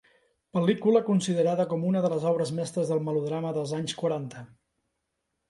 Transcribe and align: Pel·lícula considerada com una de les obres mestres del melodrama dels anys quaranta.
Pel·lícula 0.57 1.01
considerada 1.09 1.65
com 1.73 1.85
una 1.89 2.01
de 2.07 2.11
les 2.15 2.25
obres 2.31 2.53
mestres 2.61 2.91
del 2.93 3.03
melodrama 3.11 3.53
dels 3.59 3.77
anys 3.83 3.95
quaranta. 4.03 4.45